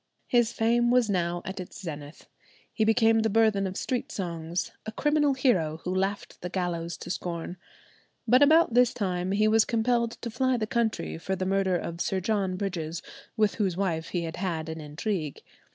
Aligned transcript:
His 0.25 0.51
fame 0.51 0.89
was 0.89 1.11
now 1.11 1.43
at 1.45 1.59
its 1.59 1.79
zenith. 1.79 2.25
He 2.73 2.83
became 2.83 3.19
the 3.19 3.29
burthen 3.29 3.67
of 3.67 3.77
street 3.77 4.11
songs—a 4.11 4.91
criminal 4.93 5.35
hero 5.35 5.77
who 5.83 5.93
laughed 5.93 6.41
the 6.41 6.49
gallows 6.49 6.97
to 6.97 7.11
scorn. 7.11 7.55
But 8.27 8.41
about 8.41 8.73
this 8.73 8.95
time 8.95 9.31
he 9.31 9.47
was 9.47 9.63
compelled 9.63 10.13
to 10.23 10.31
fly 10.31 10.57
the 10.57 10.65
country 10.65 11.19
for 11.19 11.35
the 11.35 11.45
murder 11.45 11.77
of 11.77 12.01
Sir 12.01 12.19
John 12.19 12.55
Bridges, 12.55 13.03
with 13.37 13.53
whose 13.61 13.77
wife 13.77 14.07
he 14.09 14.23
had 14.23 14.37
had 14.37 14.69
an 14.69 14.81
intrigue. 14.81 15.43